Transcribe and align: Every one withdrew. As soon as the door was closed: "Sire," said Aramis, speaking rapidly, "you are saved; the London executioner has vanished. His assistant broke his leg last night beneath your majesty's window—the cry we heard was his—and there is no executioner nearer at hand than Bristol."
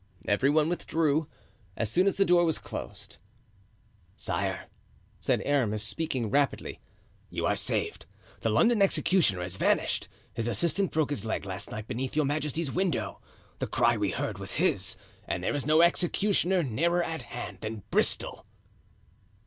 Every 0.27 0.49
one 0.49 0.67
withdrew. 0.67 1.27
As 1.77 1.91
soon 1.91 2.07
as 2.07 2.15
the 2.15 2.25
door 2.25 2.43
was 2.43 2.57
closed: 2.57 3.19
"Sire," 4.17 4.65
said 5.19 5.43
Aramis, 5.45 5.83
speaking 5.83 6.31
rapidly, 6.31 6.79
"you 7.29 7.45
are 7.45 7.55
saved; 7.55 8.07
the 8.39 8.49
London 8.49 8.81
executioner 8.81 9.43
has 9.43 9.57
vanished. 9.57 10.07
His 10.33 10.47
assistant 10.47 10.91
broke 10.91 11.11
his 11.11 11.23
leg 11.23 11.45
last 11.45 11.69
night 11.69 11.85
beneath 11.87 12.15
your 12.15 12.25
majesty's 12.25 12.71
window—the 12.71 13.67
cry 13.67 13.95
we 13.95 14.09
heard 14.09 14.39
was 14.39 14.55
his—and 14.55 15.43
there 15.43 15.53
is 15.53 15.67
no 15.67 15.83
executioner 15.83 16.63
nearer 16.63 17.03
at 17.03 17.21
hand 17.21 17.59
than 17.61 17.83
Bristol." 17.91 18.47